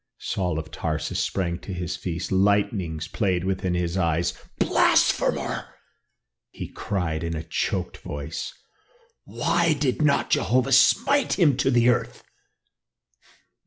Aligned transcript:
Saul 0.17 0.57
of 0.57 0.71
Tarsus 0.71 1.19
sprang 1.19 1.59
to 1.59 1.71
his 1.71 1.95
feet, 1.95 2.31
lightnings 2.31 3.07
played 3.07 3.43
within 3.43 3.75
his 3.75 3.97
eyes. 3.99 4.33
"Blasphemer!" 4.57 5.75
he 6.49 6.69
cried 6.69 7.23
in 7.23 7.35
a 7.35 7.43
choked 7.43 7.97
voice. 7.99 8.51
"Why 9.25 9.73
did 9.73 10.01
not 10.01 10.31
Jehovah 10.31 10.71
smite 10.71 11.33
him 11.37 11.55
to 11.57 11.69
the 11.69 11.89
earth?" 11.89 12.23